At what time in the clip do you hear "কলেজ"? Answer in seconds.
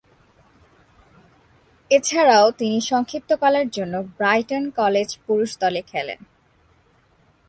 4.71-5.09